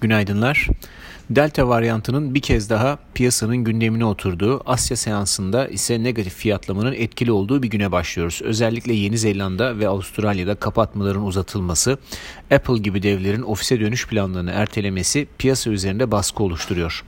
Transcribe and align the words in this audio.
Günaydınlar. 0.00 0.68
Delta 1.30 1.68
varyantının 1.68 2.34
bir 2.34 2.40
kez 2.40 2.70
daha 2.70 2.98
piyasanın 3.14 3.56
gündemine 3.56 4.04
oturduğu, 4.04 4.62
Asya 4.66 4.96
seansında 4.96 5.68
ise 5.68 6.02
negatif 6.02 6.34
fiyatlamanın 6.34 6.92
etkili 6.92 7.32
olduğu 7.32 7.62
bir 7.62 7.68
güne 7.70 7.92
başlıyoruz. 7.92 8.40
Özellikle 8.44 8.92
Yeni 8.92 9.18
Zelanda 9.18 9.78
ve 9.78 9.88
Avustralya'da 9.88 10.54
kapatmaların 10.54 11.26
uzatılması, 11.26 11.98
Apple 12.50 12.78
gibi 12.78 13.02
devlerin 13.02 13.42
ofise 13.42 13.80
dönüş 13.80 14.08
planlarını 14.08 14.50
ertelemesi 14.50 15.28
piyasa 15.38 15.70
üzerinde 15.70 16.10
baskı 16.10 16.42
oluşturuyor. 16.42 17.04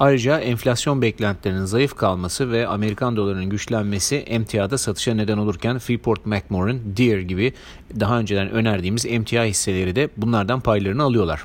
Ayrıca 0.00 0.40
enflasyon 0.40 1.02
beklentilerinin 1.02 1.64
zayıf 1.64 1.94
kalması 1.96 2.52
ve 2.52 2.66
Amerikan 2.66 3.16
dolarının 3.16 3.50
güçlenmesi 3.50 4.16
emtiada 4.16 4.78
satışa 4.78 5.14
neden 5.14 5.38
olurken 5.38 5.78
Freeport 5.78 6.26
McMoran, 6.26 6.78
Deere 6.96 7.22
gibi 7.22 7.52
daha 8.00 8.18
önceden 8.18 8.50
önerdiğimiz 8.50 9.06
emtia 9.06 9.44
hisseleri 9.44 9.96
de 9.96 10.08
bunlardan 10.16 10.60
paylarını 10.60 11.02
alıyorlar. 11.02 11.42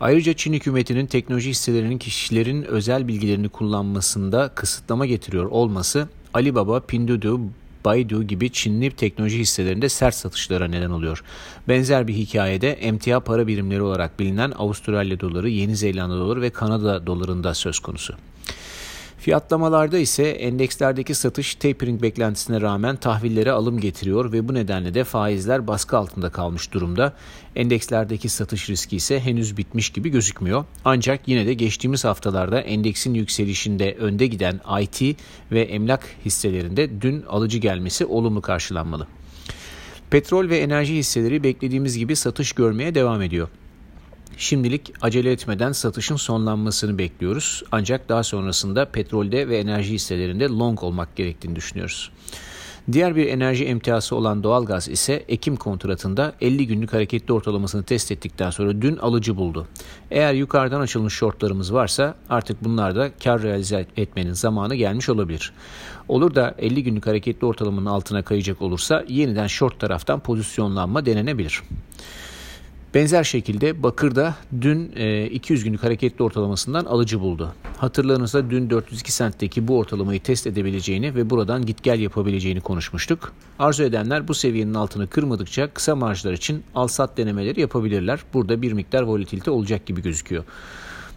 Ayrıca 0.00 0.32
Çin 0.32 0.52
hükümetinin 0.52 1.06
teknoloji 1.06 1.50
hisselerinin 1.50 1.98
kişilerin 1.98 2.62
özel 2.62 3.08
bilgilerini 3.08 3.48
kullanmasında 3.48 4.48
kısıtlama 4.48 5.06
getiriyor 5.06 5.44
olması 5.44 6.08
Alibaba, 6.34 6.80
Pinduoduo, 6.80 7.40
Baidu 7.84 8.22
gibi 8.22 8.52
Çinli 8.52 8.90
teknoloji 8.90 9.38
hisselerinde 9.38 9.88
sert 9.88 10.14
satışlara 10.14 10.68
neden 10.68 10.90
oluyor. 10.90 11.24
Benzer 11.68 12.08
bir 12.08 12.14
hikayede 12.14 12.72
emtia 12.72 13.20
para 13.20 13.46
birimleri 13.46 13.82
olarak 13.82 14.20
bilinen 14.20 14.50
Avustralya 14.50 15.20
doları, 15.20 15.48
Yeni 15.48 15.76
Zelanda 15.76 16.16
doları 16.16 16.40
ve 16.40 16.50
Kanada 16.50 17.06
dolarında 17.06 17.54
söz 17.54 17.78
konusu. 17.78 18.14
Fiyatlamalarda 19.24 19.98
ise 19.98 20.28
endekslerdeki 20.28 21.14
satış 21.14 21.54
tapering 21.54 22.02
beklentisine 22.02 22.60
rağmen 22.60 22.96
tahvillere 22.96 23.50
alım 23.50 23.80
getiriyor 23.80 24.32
ve 24.32 24.48
bu 24.48 24.54
nedenle 24.54 24.94
de 24.94 25.04
faizler 25.04 25.66
baskı 25.66 25.98
altında 25.98 26.30
kalmış 26.30 26.72
durumda. 26.72 27.12
Endekslerdeki 27.56 28.28
satış 28.28 28.70
riski 28.70 28.96
ise 28.96 29.20
henüz 29.20 29.56
bitmiş 29.56 29.90
gibi 29.90 30.08
gözükmüyor. 30.08 30.64
Ancak 30.84 31.28
yine 31.28 31.46
de 31.46 31.54
geçtiğimiz 31.54 32.04
haftalarda 32.04 32.60
endeksin 32.60 33.14
yükselişinde 33.14 33.94
önde 33.94 34.26
giden 34.26 34.60
IT 34.80 35.16
ve 35.52 35.60
emlak 35.62 36.16
hisselerinde 36.24 37.00
dün 37.00 37.22
alıcı 37.22 37.58
gelmesi 37.58 38.06
olumlu 38.06 38.42
karşılanmalı. 38.42 39.06
Petrol 40.10 40.48
ve 40.48 40.58
enerji 40.58 40.94
hisseleri 40.94 41.42
beklediğimiz 41.42 41.98
gibi 41.98 42.16
satış 42.16 42.52
görmeye 42.52 42.94
devam 42.94 43.22
ediyor. 43.22 43.48
Şimdilik 44.36 44.92
acele 45.00 45.32
etmeden 45.32 45.72
satışın 45.72 46.16
sonlanmasını 46.16 46.98
bekliyoruz. 46.98 47.62
Ancak 47.72 48.08
daha 48.08 48.22
sonrasında 48.22 48.84
petrolde 48.84 49.48
ve 49.48 49.58
enerji 49.58 49.94
hisselerinde 49.94 50.44
long 50.44 50.82
olmak 50.82 51.16
gerektiğini 51.16 51.56
düşünüyoruz. 51.56 52.10
Diğer 52.92 53.16
bir 53.16 53.26
enerji 53.26 53.64
emtiası 53.64 54.16
olan 54.16 54.42
doğalgaz 54.42 54.88
ise 54.88 55.24
Ekim 55.28 55.56
kontratında 55.56 56.32
50 56.40 56.66
günlük 56.66 56.92
hareketli 56.92 57.32
ortalamasını 57.32 57.82
test 57.82 58.12
ettikten 58.12 58.50
sonra 58.50 58.82
dün 58.82 58.96
alıcı 58.96 59.36
buldu. 59.36 59.66
Eğer 60.10 60.34
yukarıdan 60.34 60.80
açılmış 60.80 61.14
shortlarımız 61.14 61.74
varsa 61.74 62.14
artık 62.30 62.64
bunlarda 62.64 63.10
kar 63.24 63.42
realize 63.42 63.86
etmenin 63.96 64.32
zamanı 64.32 64.74
gelmiş 64.74 65.08
olabilir. 65.08 65.52
Olur 66.08 66.34
da 66.34 66.54
50 66.58 66.82
günlük 66.82 67.06
hareketli 67.06 67.46
ortalamanın 67.46 67.86
altına 67.86 68.22
kayacak 68.22 68.62
olursa 68.62 69.04
yeniden 69.08 69.46
short 69.46 69.80
taraftan 69.80 70.20
pozisyonlanma 70.20 71.06
denenebilir. 71.06 71.62
Benzer 72.94 73.24
şekilde 73.24 73.82
Bakır 73.82 74.14
da 74.14 74.34
dün 74.60 74.92
200 75.30 75.60
e, 75.60 75.64
günlük 75.64 75.82
hareketli 75.82 76.22
ortalamasından 76.22 76.84
alıcı 76.84 77.20
buldu. 77.20 77.54
Hatırlarınızda 77.78 78.50
dün 78.50 78.70
402 78.70 79.12
sentteki 79.12 79.68
bu 79.68 79.78
ortalamayı 79.78 80.22
test 80.22 80.46
edebileceğini 80.46 81.14
ve 81.14 81.30
buradan 81.30 81.66
git 81.66 81.82
gel 81.82 82.00
yapabileceğini 82.00 82.60
konuşmuştuk. 82.60 83.32
Arzu 83.58 83.82
edenler 83.82 84.28
bu 84.28 84.34
seviyenin 84.34 84.74
altını 84.74 85.06
kırmadıkça 85.06 85.74
kısa 85.74 85.96
marjlar 85.96 86.32
için 86.32 86.62
al 86.74 86.86
sat 86.86 87.16
denemeleri 87.16 87.60
yapabilirler. 87.60 88.20
Burada 88.34 88.62
bir 88.62 88.72
miktar 88.72 89.02
volatilite 89.02 89.50
olacak 89.50 89.86
gibi 89.86 90.02
gözüküyor. 90.02 90.44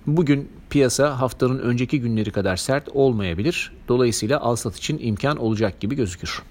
Bugün 0.07 0.49
piyasa 0.69 1.21
haftanın 1.21 1.59
önceki 1.59 2.01
günleri 2.01 2.31
kadar 2.31 2.55
sert 2.55 2.89
olmayabilir. 2.89 3.71
Dolayısıyla 3.87 4.39
al 4.39 4.55
sat 4.55 4.77
için 4.77 4.99
imkan 5.01 5.37
olacak 5.37 5.79
gibi 5.79 5.95
gözükür. 5.95 6.43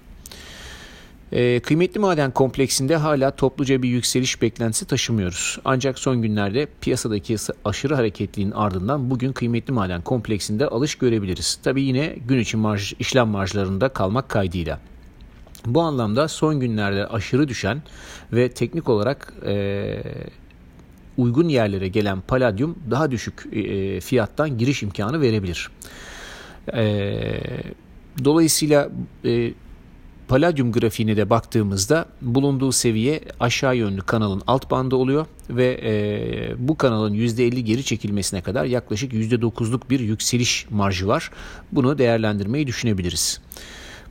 E, 1.31 1.59
kıymetli 1.59 1.99
maden 1.99 2.31
kompleksinde 2.31 2.95
hala 2.95 3.31
topluca 3.31 3.83
bir 3.83 3.89
yükseliş 3.89 4.41
beklentisi 4.41 4.85
taşımıyoruz. 4.87 5.59
Ancak 5.65 5.99
son 5.99 6.21
günlerde 6.21 6.67
piyasadaki 6.81 7.35
aşırı 7.65 7.95
hareketliliğin 7.95 8.51
ardından 8.51 9.09
bugün 9.09 9.33
kıymetli 9.33 9.73
maden 9.73 10.01
kompleksinde 10.01 10.67
alış 10.67 10.95
görebiliriz. 10.95 11.59
Tabi 11.63 11.81
yine 11.81 12.15
gün 12.27 12.39
için 12.39 12.59
marj, 12.59 12.93
işlem 12.99 13.27
marjlarında 13.27 13.89
kalmak 13.89 14.29
kaydıyla. 14.29 14.79
Bu 15.65 15.81
anlamda 15.81 16.27
son 16.27 16.59
günlerde 16.59 17.07
aşırı 17.07 17.47
düşen 17.47 17.81
ve 18.33 18.49
teknik 18.49 18.89
olarak 18.89 19.33
e, 19.45 20.03
uygun 21.17 21.49
yerlere 21.49 21.87
gelen 21.87 22.21
paladyum 22.21 22.79
daha 22.91 23.11
düşük 23.11 23.45
e, 23.51 23.99
fiyattan 24.01 24.57
giriş 24.57 24.83
imkanı 24.83 25.21
verebilir. 25.21 25.71
E, 26.73 27.13
dolayısıyla 28.23 28.89
e, 29.25 29.53
Palladium 30.27 30.71
grafiğine 30.71 31.17
de 31.17 31.29
baktığımızda 31.29 32.05
bulunduğu 32.21 32.71
seviye 32.71 33.21
aşağı 33.39 33.75
yönlü 33.77 34.01
kanalın 34.01 34.41
alt 34.47 34.71
bandı 34.71 34.95
oluyor 34.95 35.25
ve 35.49 35.79
e, 35.83 36.67
bu 36.67 36.77
kanalın 36.77 37.13
%50 37.13 37.59
geri 37.59 37.83
çekilmesine 37.83 38.41
kadar 38.41 38.65
yaklaşık 38.65 39.13
%9'luk 39.13 39.89
bir 39.89 39.99
yükseliş 39.99 40.65
marjı 40.69 41.07
var. 41.07 41.31
Bunu 41.71 41.97
değerlendirmeyi 41.97 42.67
düşünebiliriz. 42.67 43.41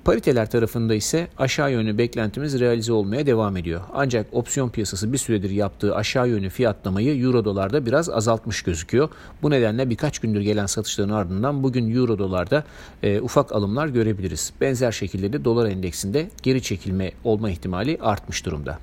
Pariteler 0.07 0.51
tarafında 0.51 0.95
ise 0.95 1.29
aşağı 1.39 1.73
yönlü 1.73 1.99
beklentimiz 1.99 2.61
realize 2.61 2.93
olmaya 2.93 3.27
devam 3.27 3.57
ediyor. 3.57 3.81
Ancak 3.95 4.27
opsiyon 4.33 4.69
piyasası 4.69 5.13
bir 5.13 5.19
süredir 5.19 5.51
yaptığı 5.51 5.95
aşağı 5.95 6.29
yönlü 6.29 6.51
fiyatlamayı 6.51 7.23
euro 7.23 7.45
dolarda 7.45 7.87
biraz 7.87 8.11
azaltmış 8.11 8.63
gözüküyor. 8.63 9.09
Bu 9.43 9.51
nedenle 9.51 9.91
birkaç 9.91 10.19
gündür 10.19 10.41
gelen 10.41 10.67
satışların 10.67 11.11
ardından 11.11 11.63
bugün 11.63 11.95
euro 11.97 12.19
dolarda 12.19 12.65
e, 13.03 13.21
ufak 13.21 13.53
alımlar 13.53 13.87
görebiliriz. 13.87 14.53
Benzer 14.61 14.93
şekilde 14.93 15.33
de 15.33 15.45
dolar 15.45 15.67
endeksinde 15.71 16.31
geri 16.43 16.63
çekilme 16.63 17.13
olma 17.25 17.51
ihtimali 17.51 17.99
artmış 18.01 18.47
durumda. 18.47 18.79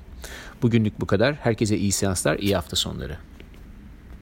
Bugünlük 0.62 1.00
bu 1.00 1.06
kadar. 1.06 1.34
Herkese 1.34 1.76
iyi 1.76 1.92
seanslar, 1.92 2.38
iyi 2.38 2.54
hafta 2.56 2.76
sonları. 2.76 3.16